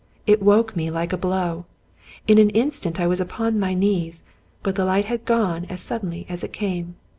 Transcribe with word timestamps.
It 0.25 0.41
woke 0.41 0.75
me 0.75 0.89
like 0.89 1.13
a 1.13 1.15
blow. 1.15 1.65
In 2.27 2.39
an 2.39 2.49
instant 2.49 2.99
I 2.99 3.05
was 3.05 3.21
upon 3.21 3.59
my 3.59 3.75
knees. 3.75 4.23
But 4.63 4.75
the 4.75 4.83
light 4.85 5.05
had 5.05 5.25
gone 5.25 5.65
as 5.65 5.83
suddenly 5.83 6.25
as 6.27 6.43
it 6.43 6.51
came. 6.51 6.95